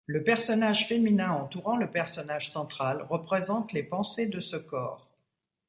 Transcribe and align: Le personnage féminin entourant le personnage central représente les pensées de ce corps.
Le 0.07 0.23
personnage 0.23 0.87
féminin 0.87 1.29
entourant 1.33 1.77
le 1.77 1.91
personnage 1.91 2.49
central 2.49 3.03
représente 3.07 3.71
les 3.71 3.83
pensées 3.83 4.27
de 4.29 4.39
ce 4.39 4.55
corps. 4.57 5.07